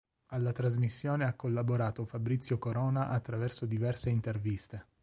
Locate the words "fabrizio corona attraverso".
2.05-3.67